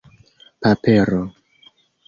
[0.65, 1.21] papero